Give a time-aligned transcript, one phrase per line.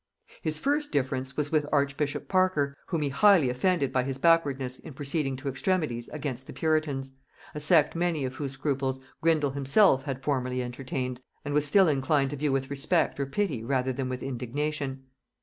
[0.41, 4.95] His first difference was with archbishop Parker, whom he highly offended by his backwardness in
[4.95, 7.11] proceeding to extremities against the puritans,
[7.53, 12.31] a sect many of whose scruples Grindal himself had formerly entertained, and was still inclined
[12.31, 15.03] to view with respect or pity rather than with indignation.